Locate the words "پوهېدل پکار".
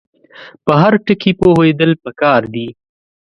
1.39-2.41